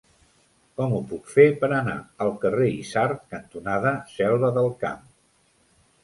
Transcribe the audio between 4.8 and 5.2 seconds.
Camp?